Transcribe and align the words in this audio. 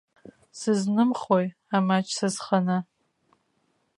Сызнымхои 0.59 1.47
амаҷ 1.75 2.07
сызханы? 2.17 2.77